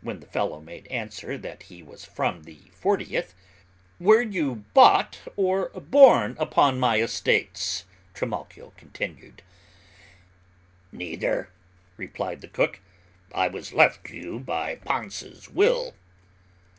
When 0.00 0.20
the 0.20 0.26
fellow 0.26 0.58
made 0.58 0.86
answer 0.86 1.36
that 1.36 1.64
he 1.64 1.82
was 1.82 2.02
from 2.06 2.44
the 2.44 2.60
fortieth, 2.72 3.34
"Were 4.00 4.22
you 4.22 4.64
bought, 4.72 5.18
or 5.36 5.68
born 5.68 6.34
upon 6.40 6.80
my 6.80 6.98
estates?" 7.00 7.84
Trimalchio 8.14 8.72
continued. 8.78 9.42
"Neither," 10.92 11.50
replied 11.98 12.40
the 12.40 12.48
cook, 12.48 12.80
"I 13.34 13.48
was 13.48 13.74
left 13.74 14.06
to 14.06 14.16
you 14.16 14.38
by 14.40 14.76
Pansa's 14.76 15.50
will." 15.50 15.92